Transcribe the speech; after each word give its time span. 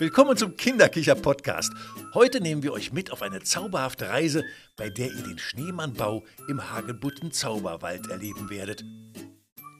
Willkommen 0.00 0.36
zum 0.36 0.56
Kinderkicher-Podcast. 0.56 1.72
Heute 2.14 2.40
nehmen 2.40 2.62
wir 2.62 2.72
euch 2.72 2.92
mit 2.92 3.10
auf 3.10 3.20
eine 3.20 3.42
zauberhafte 3.42 4.08
Reise, 4.08 4.44
bei 4.76 4.90
der 4.90 5.10
ihr 5.10 5.24
den 5.24 5.40
Schneemannbau 5.40 6.24
im 6.46 6.70
Hagebutten 6.70 7.32
Zauberwald 7.32 8.08
erleben 8.08 8.48
werdet. 8.48 8.84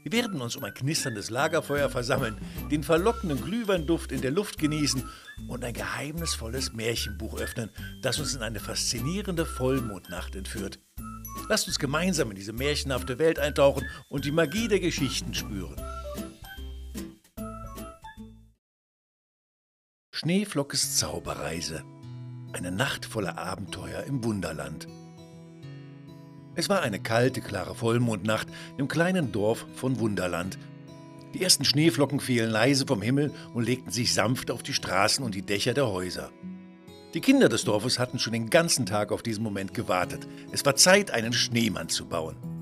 Wir 0.03 0.11
werden 0.11 0.41
uns 0.41 0.57
um 0.57 0.65
ein 0.65 0.75
knisterndes 0.75 1.31
Lagerfeuer 1.31 1.89
versammeln, 1.89 2.37
den 2.69 2.83
verlockenden 2.83 3.41
Glühweinduft 3.41 4.11
in 4.11 4.21
der 4.21 4.33
Luft 4.33 4.59
genießen 4.59 5.09
und 5.46 5.65
ein 5.65 5.75
geheimnisvolles 5.75 6.73
Märchenbuch 6.73 7.39
öffnen, 7.39 7.71
das 8.03 8.19
uns 8.19 8.35
in 8.35 8.43
eine 8.43 8.59
faszinierende 8.59 9.46
Vollmondnacht 9.46 10.35
entführt. 10.35 10.80
Lasst 11.48 11.69
uns 11.69 11.79
gemeinsam 11.79 12.30
in 12.30 12.37
diese 12.37 12.53
märchenhafte 12.53 13.21
Welt 13.21 13.39
eintauchen 13.39 13.87
und 14.09 14.25
die 14.25 14.32
Magie 14.32 14.66
der 14.66 14.80
Geschichten 14.80 15.32
spüren. 15.32 15.77
Schneeflockes 20.21 20.96
Zauberreise. 20.96 21.85
Eine 22.53 22.72
Nacht 22.72 23.04
voller 23.04 23.39
Abenteuer 23.39 24.03
im 24.03 24.25
Wunderland. 24.25 24.89
Es 26.57 26.68
war 26.68 26.82
eine 26.82 26.99
kalte, 26.99 27.41
klare 27.41 27.77
Vollmondnacht 27.77 28.49
im 28.79 28.89
kleinen 28.89 29.31
Dorf 29.31 29.64
von 29.77 30.00
Wunderland. 30.00 30.58
Die 31.35 31.43
ersten 31.44 31.64
Schneeflocken 31.64 32.19
fielen 32.19 32.50
leise 32.50 32.84
vom 32.84 33.00
Himmel 33.00 33.33
und 33.55 33.62
legten 33.62 33.92
sich 33.92 34.12
sanft 34.12 34.50
auf 34.50 34.64
die 34.64 34.75
Straßen 34.75 35.25
und 35.25 35.36
die 35.36 35.42
Dächer 35.42 35.72
der 35.72 35.86
Häuser. 35.86 36.33
Die 37.14 37.20
Kinder 37.20 37.48
des 37.48 37.62
Dorfes 37.62 38.00
hatten 38.00 38.19
schon 38.19 38.33
den 38.33 38.50
ganzen 38.50 38.86
Tag 38.86 39.12
auf 39.12 39.22
diesen 39.22 39.44
Moment 39.44 39.72
gewartet. 39.72 40.27
Es 40.50 40.66
war 40.66 40.75
Zeit, 40.75 41.12
einen 41.12 41.33
Schneemann 41.33 41.91
zu 41.91 42.06
bauen. 42.06 42.58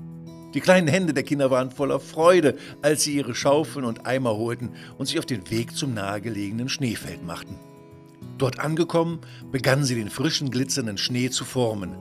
Die 0.57 0.61
kleinen 0.61 0.87
Hände 0.87 1.13
der 1.13 1.21
Kinder 1.21 1.51
waren 1.51 1.69
voller 1.69 1.99
Freude, 1.99 2.57
als 2.81 3.03
sie 3.03 3.13
ihre 3.13 3.35
Schaufeln 3.35 3.85
und 3.85 4.07
Eimer 4.07 4.37
holten 4.37 4.71
und 4.97 5.05
sich 5.05 5.19
auf 5.19 5.25
den 5.27 5.47
Weg 5.51 5.77
zum 5.77 5.93
nahegelegenen 5.93 6.67
Schneefeld 6.67 7.23
machten. 7.23 7.59
Dort 8.39 8.57
angekommen, 8.57 9.19
begannen 9.51 9.83
sie 9.83 9.93
den 9.93 10.09
frischen, 10.09 10.49
glitzernden 10.49 10.97
Schnee 10.97 11.29
zu 11.29 11.45
formen. 11.45 11.95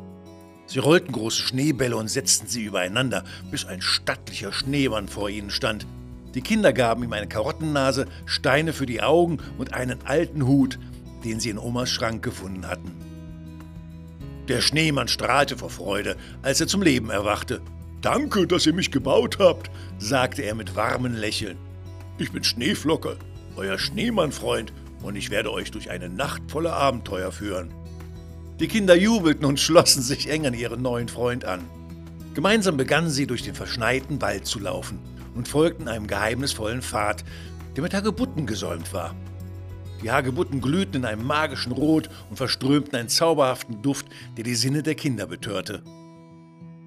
Sie 0.64 0.78
rollten 0.78 1.12
große 1.12 1.42
Schneebälle 1.42 1.98
und 1.98 2.08
setzten 2.08 2.46
sie 2.46 2.64
übereinander, 2.64 3.24
bis 3.50 3.66
ein 3.66 3.82
stattlicher 3.82 4.54
Schneemann 4.54 5.08
vor 5.08 5.28
ihnen 5.28 5.50
stand. 5.50 5.86
Die 6.34 6.40
Kinder 6.40 6.72
gaben 6.72 7.04
ihm 7.04 7.12
eine 7.12 7.28
Karottennase, 7.28 8.06
Steine 8.24 8.72
für 8.72 8.86
die 8.86 9.02
Augen 9.02 9.36
und 9.58 9.74
einen 9.74 9.98
alten 10.06 10.46
Hut, 10.46 10.78
den 11.24 11.40
sie 11.40 11.50
in 11.50 11.58
Omas 11.58 11.90
Schrank 11.90 12.24
gefunden 12.24 12.66
hatten. 12.66 12.90
Der 14.48 14.62
Schneemann 14.62 15.08
strahlte 15.08 15.58
vor 15.58 15.68
Freude, 15.68 16.16
als 16.40 16.58
er 16.58 16.68
zum 16.68 16.80
Leben 16.80 17.10
erwachte. 17.10 17.60
Danke, 18.06 18.46
dass 18.46 18.64
ihr 18.66 18.72
mich 18.72 18.92
gebaut 18.92 19.38
habt, 19.40 19.68
sagte 19.98 20.42
er 20.42 20.54
mit 20.54 20.76
warmem 20.76 21.16
Lächeln. 21.16 21.58
Ich 22.18 22.30
bin 22.30 22.44
Schneeflocke, 22.44 23.16
euer 23.56 23.80
Schneemannfreund, 23.80 24.72
und 25.02 25.16
ich 25.16 25.30
werde 25.30 25.52
euch 25.52 25.72
durch 25.72 25.90
eine 25.90 26.08
Nacht 26.08 26.40
voller 26.48 26.74
Abenteuer 26.74 27.32
führen. 27.32 27.74
Die 28.60 28.68
Kinder 28.68 28.94
jubelten 28.94 29.44
und 29.44 29.58
schlossen 29.58 30.02
sich 30.02 30.30
eng 30.30 30.46
an 30.46 30.54
ihren 30.54 30.82
neuen 30.82 31.08
Freund 31.08 31.44
an. 31.44 31.64
Gemeinsam 32.34 32.76
begannen 32.76 33.10
sie 33.10 33.26
durch 33.26 33.42
den 33.42 33.56
verschneiten 33.56 34.22
Wald 34.22 34.46
zu 34.46 34.60
laufen 34.60 35.00
und 35.34 35.48
folgten 35.48 35.88
einem 35.88 36.06
geheimnisvollen 36.06 36.82
Pfad, 36.82 37.24
der 37.74 37.82
mit 37.82 37.92
Hagebutten 37.92 38.46
gesäumt 38.46 38.92
war. 38.92 39.16
Die 40.00 40.12
Hagebutten 40.12 40.60
glühten 40.60 40.98
in 40.98 41.06
einem 41.06 41.26
magischen 41.26 41.72
Rot 41.72 42.08
und 42.30 42.36
verströmten 42.36 42.94
einen 42.94 43.08
zauberhaften 43.08 43.82
Duft, 43.82 44.06
der 44.36 44.44
die 44.44 44.54
Sinne 44.54 44.84
der 44.84 44.94
Kinder 44.94 45.26
betörte. 45.26 45.82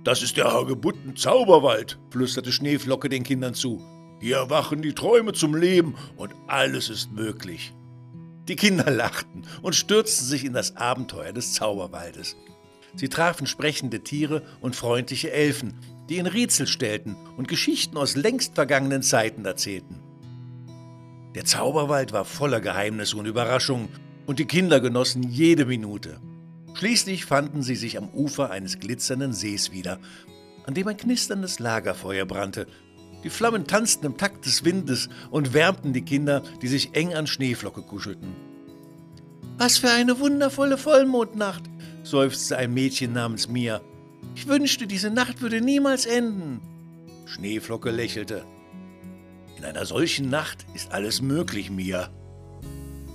Das 0.03 0.21
ist 0.21 0.37
der 0.37 0.51
Hagebutten 0.51 1.15
Zauberwald, 1.15 1.99
flüsterte 2.09 2.51
Schneeflocke 2.51 3.09
den 3.09 3.23
Kindern 3.23 3.53
zu. 3.53 3.81
Hier 4.21 4.37
erwachen 4.37 4.81
die 4.81 4.93
Träume 4.93 5.33
zum 5.33 5.55
Leben 5.55 5.95
und 6.15 6.33
alles 6.47 6.89
ist 6.89 7.11
möglich. 7.11 7.73
Die 8.47 8.55
Kinder 8.55 8.89
lachten 8.89 9.43
und 9.61 9.75
stürzten 9.75 10.25
sich 10.25 10.45
in 10.45 10.53
das 10.53 10.75
Abenteuer 10.75 11.33
des 11.33 11.53
Zauberwaldes. 11.53 12.35
Sie 12.95 13.09
trafen 13.09 13.45
sprechende 13.45 13.99
Tiere 14.01 14.41
und 14.61 14.75
freundliche 14.75 15.31
Elfen, 15.31 15.75
die 16.09 16.17
ihnen 16.17 16.27
Rätsel 16.27 16.65
stellten 16.65 17.15
und 17.37 17.47
Geschichten 17.47 17.97
aus 17.97 18.15
längst 18.15 18.55
vergangenen 18.55 19.03
Zeiten 19.03 19.45
erzählten. 19.45 20.01
Der 21.35 21.45
Zauberwald 21.45 22.11
war 22.11 22.25
voller 22.25 22.59
Geheimnisse 22.59 23.17
und 23.17 23.27
Überraschungen, 23.27 23.89
und 24.25 24.37
die 24.37 24.45
Kinder 24.45 24.79
genossen 24.79 25.23
jede 25.23 25.65
Minute. 25.65 26.19
Schließlich 26.79 27.25
fanden 27.25 27.61
sie 27.61 27.75
sich 27.75 27.97
am 27.97 28.07
Ufer 28.07 28.51
eines 28.51 28.79
glitzernden 28.79 29.33
Sees 29.33 29.73
wieder, 29.73 29.99
an 30.65 30.73
dem 30.73 30.87
ein 30.87 30.95
knisterndes 30.95 31.59
Lagerfeuer 31.59 32.23
brannte. 32.25 32.67
Die 33.25 33.29
Flammen 33.29 33.67
tanzten 33.67 34.05
im 34.05 34.15
Takt 34.15 34.45
des 34.45 34.63
Windes 34.63 35.09
und 35.29 35.53
wärmten 35.53 35.91
die 35.91 36.05
Kinder, 36.05 36.41
die 36.61 36.69
sich 36.69 36.95
eng 36.95 37.13
an 37.13 37.27
Schneeflocke 37.27 37.81
kuschelten. 37.81 38.33
Was 39.57 39.77
für 39.77 39.89
eine 39.89 40.19
wundervolle 40.19 40.77
Vollmondnacht, 40.77 41.63
seufzte 42.03 42.55
ein 42.55 42.73
Mädchen 42.73 43.11
namens 43.11 43.49
Mia. 43.49 43.81
Ich 44.35 44.47
wünschte, 44.47 44.87
diese 44.87 45.09
Nacht 45.09 45.41
würde 45.41 45.59
niemals 45.59 46.05
enden. 46.05 46.61
Schneeflocke 47.25 47.91
lächelte. 47.91 48.45
In 49.57 49.65
einer 49.65 49.85
solchen 49.85 50.29
Nacht 50.29 50.65
ist 50.73 50.93
alles 50.93 51.21
möglich, 51.21 51.71
Mia. 51.71 52.09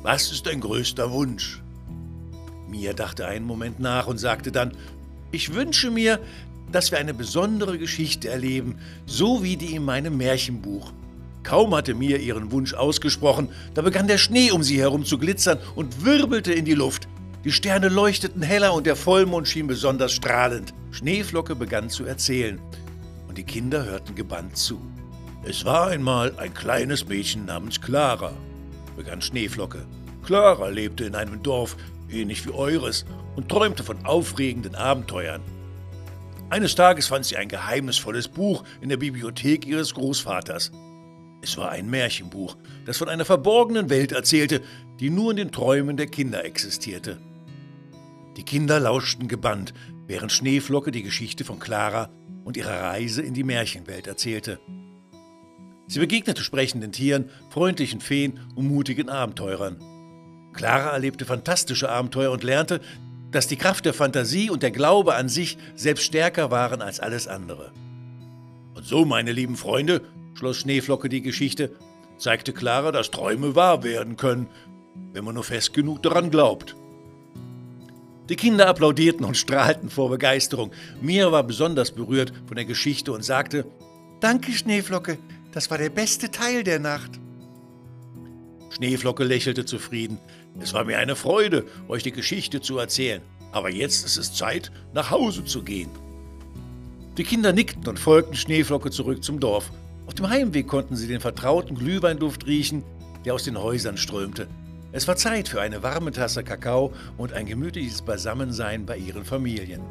Was 0.03 0.31
ist 0.31 0.45
dein 0.45 0.61
größter 0.61 1.11
Wunsch? 1.11 1.64
Mia 2.75 2.93
dachte 2.93 3.27
einen 3.29 3.47
Moment 3.47 3.79
nach 3.79 4.09
und 4.09 4.19
sagte 4.19 4.51
dann, 4.51 4.73
ich 5.31 5.55
wünsche 5.55 5.93
mir, 5.93 6.19
dass 6.73 6.91
wir 6.91 6.99
eine 6.99 7.15
besondere 7.15 7.79
Geschichte 7.79 8.29
erleben, 8.29 8.79
so 9.07 9.45
wie 9.45 9.57
die 9.57 9.77
in 9.77 9.85
meinem 9.85 10.17
Märchenbuch. 10.17 10.93
Kaum 11.45 11.73
hatte 11.73 11.95
Mia 11.95 12.17
ihren 12.17 12.51
Wunsch 12.51 12.75
ausgesprochen, 12.75 13.49
da 13.75 13.83
begann 13.83 14.09
der 14.09 14.19
Schnee 14.19 14.51
um 14.51 14.65
sie 14.65 14.81
herum 14.81 15.05
zu 15.05 15.19
glitzern 15.19 15.59
und 15.77 16.05
wirbelte 16.05 16.53
in 16.53 16.65
die 16.65 16.75
Luft. 16.75 17.07
Die 17.45 17.53
Sterne 17.53 17.89
leuchteten 17.89 18.43
heller 18.43 18.75
und 18.75 18.87
der 18.87 18.97
Vollmond 18.97 19.47
schien 19.47 19.69
besonders 19.69 20.11
strahlend. 20.13 20.75
Schneeflocke 20.91 21.55
begann 21.55 21.91
zu 21.91 22.05
erzählen 22.05 22.59
und 23.29 23.39
die 23.39 23.45
Kinder 23.45 23.85
hörten 23.85 24.17
gebannt 24.17 24.57
zu. 24.57 24.81
Es 25.45 25.65
war 25.65 25.89
einmal 25.89 26.37
ein 26.39 26.55
kleines 26.55 27.07
Mädchen 27.07 27.45
namens 27.45 27.81
Clara, 27.81 28.33
begann 28.97 29.23
Schneeflocke. 29.23 29.87
Clara 30.25 30.69
lebte 30.69 31.05
in 31.05 31.15
einem 31.15 31.43
Dorf, 31.43 31.77
ähnlich 32.09 32.47
wie 32.47 32.53
eures, 32.53 33.05
und 33.37 33.49
träumte 33.49 33.83
von 33.83 34.05
aufregenden 34.05 34.75
Abenteuern. 34.75 35.43
Eines 36.51 36.75
Tages 36.75 37.09
fand 37.09 37.25
sie 37.25 37.37
ein 37.37 37.49
geheimnisvolles 37.49 38.29
Buch 38.29 38.65
in 38.81 38.89
der 38.89 38.97
Bibliothek 38.97 39.67
ihres 39.67 39.95
Großvaters. 39.95 40.71
Es 41.43 41.57
war 41.57 41.71
ein 41.71 41.91
Märchenbuch, 41.91 42.57
das 42.87 42.97
von 42.97 43.09
einer 43.09 43.25
verborgenen 43.25 43.91
Welt 43.91 44.13
erzählte, 44.13 44.63
die 45.01 45.11
nur 45.11 45.33
in 45.33 45.37
den 45.37 45.53
Träumen 45.53 45.97
der 45.97 46.07
Kinder 46.07 46.45
existierte. 46.45 47.19
Die 48.37 48.45
Kinder 48.45 48.81
lauschten 48.81 49.29
gebannt, 49.29 49.75
während 50.07 50.33
Schneeflocke 50.33 50.91
die 50.91 51.03
Geschichte 51.03 51.45
von 51.45 51.59
Clara 51.59 52.11
und 52.45 52.57
ihrer 52.57 52.83
Reise 52.83 53.23
in 53.23 53.35
die 53.35 53.45
Märchenwelt 53.45 54.07
erzählte. 54.07 54.61
Sie 55.87 55.99
begegnete 55.99 56.43
sprechenden 56.43 56.93
Tieren, 56.93 57.31
freundlichen 57.51 58.01
Feen 58.01 58.41
und 58.55 58.69
mutigen 58.69 59.09
Abenteurern. 59.09 59.77
Clara 60.55 60.91
erlebte 60.91 61.25
fantastische 61.25 61.91
Abenteuer 61.91 62.31
und 62.31 62.43
lernte, 62.43 62.81
dass 63.31 63.49
die 63.49 63.57
Kraft 63.57 63.85
der 63.85 63.95
Fantasie 63.95 64.49
und 64.49 64.63
der 64.63 64.71
Glaube 64.71 65.17
an 65.17 65.29
sich 65.29 65.59
selbst 65.75 66.05
stärker 66.05 66.51
waren 66.51 66.81
als 66.81 67.01
alles 67.01 67.27
andere. 67.27 67.73
Und 68.75 68.87
so, 68.87 69.05
meine 69.05 69.33
lieben 69.33 69.57
Freunde, 69.57 70.03
schloss 70.35 70.59
Schneeflocke 70.59 71.09
die 71.09 71.23
Geschichte, 71.23 71.73
zeigte 72.17 72.53
Clara, 72.53 72.93
dass 72.93 73.11
Träume 73.11 73.55
wahr 73.55 73.83
werden 73.83 74.17
können, 74.17 74.47
wenn 75.13 75.25
man 75.25 75.35
nur 75.35 75.45
fest 75.45 75.75
genug 75.75 76.03
daran 76.03 76.31
glaubt. 76.31 76.77
Die 78.29 78.37
Kinder 78.37 78.69
applaudierten 78.69 79.27
und 79.27 79.37
strahlten 79.37 79.91
vor 79.91 80.09
Begeisterung. 80.09 80.71
Mia 81.03 81.31
war 81.31 81.43
besonders 81.43 81.91
berührt 81.91 82.33
von 82.47 82.57
der 82.57 82.65
Geschichte 82.65 83.13
und 83.13 83.25
sagte, 83.25 83.67
Danke, 84.21 84.53
Schneeflocke, 84.53 85.19
das 85.53 85.71
war 85.71 85.77
der 85.77 85.91
beste 85.91 86.31
Teil 86.31 86.65
der 86.65 86.79
Nacht. 86.79 87.21
Schneeflocke 88.75 89.23
lächelte 89.23 89.65
zufrieden. 89.65 90.19
Es 90.61 90.75
war 90.75 90.85
mir 90.85 90.99
eine 90.99 91.15
Freude, 91.15 91.65
euch 91.87 92.03
die 92.03 92.11
Geschichte 92.11 92.61
zu 92.61 92.79
erzählen. 92.79 93.23
Aber 93.53 93.71
jetzt 93.71 94.05
ist 94.05 94.17
es 94.17 94.35
Zeit, 94.35 94.73
nach 94.93 95.13
Hause 95.13 95.45
zu 95.45 95.63
gehen. 95.63 95.91
Die 97.17 97.23
Kinder 97.23 97.53
nickten 97.53 97.87
und 97.87 98.01
folgten 98.01 98.35
Schneeflocke 98.35 98.91
zurück 98.91 99.23
zum 99.23 99.39
Dorf. 99.39 99.71
Auf 100.07 100.15
dem 100.15 100.29
Heimweg 100.29 100.67
konnten 100.67 100.97
sie 100.97 101.07
den 101.07 101.21
vertrauten 101.21 101.77
Glühweinduft 101.77 102.47
riechen, 102.47 102.83
der 103.25 103.35
aus 103.35 103.45
den 103.45 103.57
Häusern 103.57 103.97
strömte. 103.97 104.49
Es 104.91 105.07
war 105.07 105.15
Zeit 105.15 105.49
für 105.49 105.61
eine 105.61 105.85
warme 105.85 106.11
Tasse 106.11 106.43
Kakao 106.43 106.93
und 107.17 107.33
ein 107.33 107.47
gemütliches 107.47 108.03
Beisammensein 108.03 108.87
bei 108.87 108.97
ihren 108.97 109.25
Familien. 109.25 109.83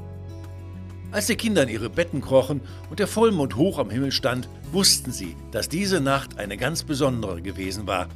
Als 1.12 1.27
die 1.27 1.36
Kinder 1.36 1.63
in 1.63 1.69
ihre 1.69 1.89
Betten 1.89 2.19
krochen 2.19 2.59
und 2.89 3.00
der 3.00 3.07
Vollmond 3.07 3.56
hoch 3.56 3.79
am 3.79 3.89
Himmel 3.89 4.12
stand, 4.12 4.50
wussten 4.74 5.12
sie, 5.13 5.38
dass 5.51 5.69
diese 5.69 6.01
Nacht 6.01 6.38
eine 6.38 6.57
ganz 6.57 6.83
besondere 6.83 7.41
gewesen 7.41 7.88
war, 7.88 8.09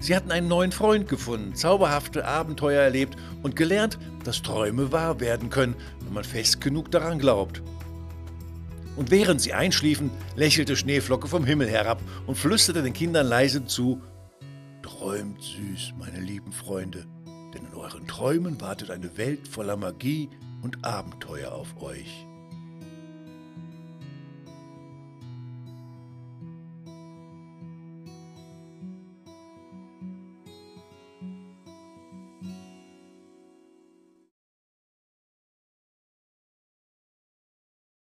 Sie 0.00 0.16
hatten 0.16 0.32
einen 0.32 0.48
neuen 0.48 0.72
Freund 0.72 1.08
gefunden, 1.08 1.54
zauberhafte 1.54 2.24
Abenteuer 2.24 2.80
erlebt 2.80 3.16
und 3.42 3.54
gelernt, 3.54 3.98
dass 4.24 4.40
Träume 4.40 4.92
wahr 4.92 5.20
werden 5.20 5.50
können, 5.50 5.76
wenn 6.02 6.14
man 6.14 6.24
fest 6.24 6.62
genug 6.62 6.90
daran 6.90 7.18
glaubt. 7.18 7.62
Und 8.96 9.10
während 9.10 9.42
sie 9.42 9.52
einschliefen, 9.52 10.10
lächelte 10.36 10.74
Schneeflocke 10.74 11.28
vom 11.28 11.44
Himmel 11.44 11.68
herab 11.68 12.00
und 12.26 12.36
flüsterte 12.36 12.82
den 12.82 12.94
Kindern 12.94 13.26
leise 13.26 13.66
zu, 13.66 14.02
Träumt 14.82 15.42
süß, 15.42 15.94
meine 15.98 16.20
lieben 16.20 16.52
Freunde, 16.52 17.06
denn 17.54 17.66
in 17.66 17.74
euren 17.74 18.06
Träumen 18.06 18.60
wartet 18.60 18.90
eine 18.90 19.16
Welt 19.18 19.46
voller 19.48 19.76
Magie 19.76 20.30
und 20.62 20.84
Abenteuer 20.84 21.52
auf 21.52 21.80
euch. 21.80 22.26